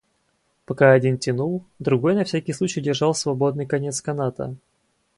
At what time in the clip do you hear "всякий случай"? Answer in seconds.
2.23-2.81